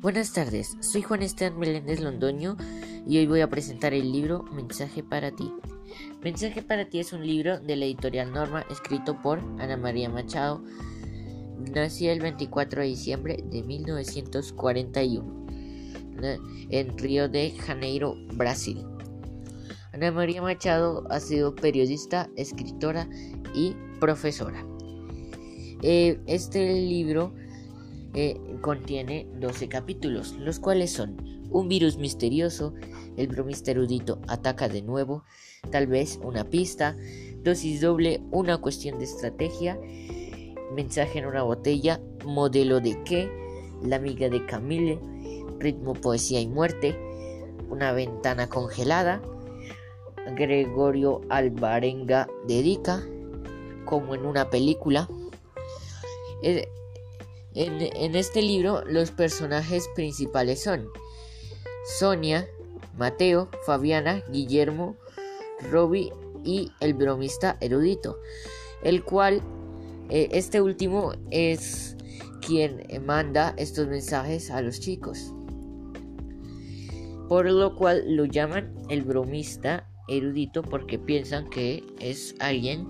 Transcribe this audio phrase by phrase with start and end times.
[0.00, 2.56] Buenas tardes, soy Juan Esteban Meléndez Londoño
[3.06, 5.52] y hoy voy a presentar el libro Mensaje para ti.
[6.22, 10.64] Mensaje para ti es un libro de la editorial Norma escrito por Ana María Machado.
[11.74, 15.46] Nació el 24 de diciembre de 1941
[16.70, 18.82] en Río de Janeiro, Brasil.
[19.92, 23.06] Ana María Machado ha sido periodista, escritora
[23.54, 24.64] y profesora.
[25.82, 27.34] Eh, este libro
[28.60, 31.16] contiene 12 capítulos, los cuales son
[31.50, 32.74] un virus misterioso,
[33.16, 35.24] el bromista erudito ataca de nuevo,
[35.70, 36.96] tal vez una pista,
[37.42, 39.78] dosis doble, una cuestión de estrategia,
[40.74, 43.30] mensaje en una botella, modelo de qué,
[43.82, 45.00] la amiga de Camille,
[45.58, 46.96] ritmo, poesía y muerte,
[47.68, 49.20] una ventana congelada,
[50.36, 53.02] Gregorio Alvarenga dedica,
[53.84, 55.08] como en una película.
[56.42, 56.68] Eh,
[57.54, 60.88] en, este libro los personajes principales son
[61.98, 62.46] Sonia,
[62.96, 64.96] Mateo, Fabiana, Guillermo,
[65.70, 66.12] Robbie
[66.44, 68.18] y el bromista erudito,
[68.82, 69.42] el cual
[70.08, 71.96] eh, este último es
[72.40, 75.32] quien manda estos mensajes a los chicos.
[77.28, 82.88] Por lo cual lo llaman el bromista erudito porque piensan que es alguien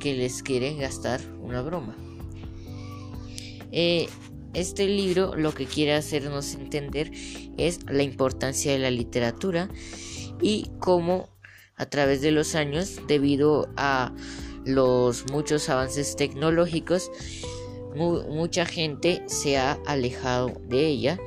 [0.00, 1.94] que les quiere gastar una broma.
[3.72, 4.08] Eh,
[4.52, 7.12] este libro lo que quiere hacernos entender
[7.56, 9.68] es la importancia de la literatura
[10.40, 11.28] y cómo
[11.76, 14.12] a través de los años, debido a
[14.66, 17.10] los muchos avances tecnológicos,
[17.96, 21.18] mucha gente se ha alejado de ella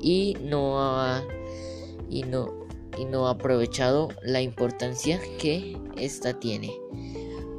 [0.00, 1.24] y no ha,
[2.10, 2.66] y no,
[2.98, 6.72] y no ha aprovechado la importancia que esta tiene.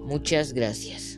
[0.03, 1.10] Muchas gracias.